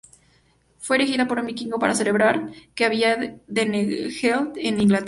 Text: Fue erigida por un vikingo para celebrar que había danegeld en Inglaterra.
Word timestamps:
Fue 0.79 0.95
erigida 0.95 1.27
por 1.27 1.37
un 1.37 1.45
vikingo 1.45 1.77
para 1.77 1.93
celebrar 1.93 2.49
que 2.73 2.85
había 2.85 3.39
danegeld 3.47 4.57
en 4.57 4.81
Inglaterra. 4.81 4.99